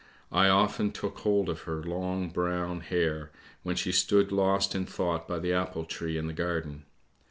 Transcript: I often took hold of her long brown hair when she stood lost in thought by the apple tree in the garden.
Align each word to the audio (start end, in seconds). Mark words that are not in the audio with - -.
I 0.31 0.47
often 0.49 0.89
took 0.91 1.19
hold 1.19 1.47
of 1.47 1.59
her 1.69 1.83
long 1.83 2.29
brown 2.29 2.79
hair 2.79 3.29
when 3.61 3.75
she 3.75 3.91
stood 3.91 4.31
lost 4.31 4.73
in 4.73 4.87
thought 4.87 5.27
by 5.27 5.37
the 5.37 5.53
apple 5.53 5.85
tree 5.85 6.17
in 6.17 6.25
the 6.25 6.33
garden. 6.33 6.85